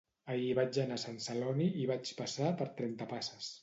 Ahir 0.35 0.55
vaig 0.59 0.79
anar 0.85 0.97
a 1.01 1.03
Sant 1.03 1.21
Celoni 1.27 1.71
i 1.85 1.89
vaig 1.95 2.17
passar 2.25 2.53
per 2.61 2.73
Trentapasses 2.83 3.59